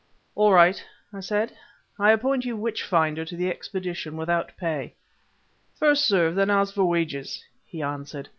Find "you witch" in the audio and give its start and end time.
2.43-2.81